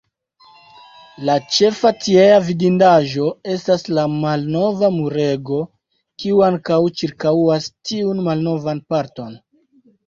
La 1.29 1.35
ĉefa 1.57 1.91
tiea 2.05 2.39
vidindaĵo 2.47 3.29
estas 3.57 3.85
la 3.99 4.07
malnova 4.25 4.91
Murego, 4.97 5.61
kiu 6.25 6.43
ankoraŭ 6.51 6.83
ĉirkaŭas 7.03 7.73
tiun 7.93 8.29
malnovan 8.33 8.87
parton. 8.95 9.41